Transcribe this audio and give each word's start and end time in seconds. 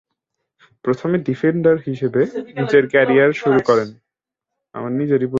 প্রথমে 0.85 1.17
ডিফেন্ডার 1.17 1.75
হিসেবে 1.85 2.21
নিজের 2.55 2.83
ক্যারিয়ার 2.87 3.31
শুরু 3.33 3.59
করেন। 3.65 3.89